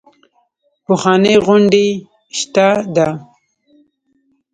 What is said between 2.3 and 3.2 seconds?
شته ده.